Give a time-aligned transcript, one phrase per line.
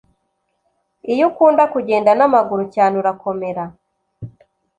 [1.11, 3.63] Iyi ukunda kugenda namaguru cyane urakomera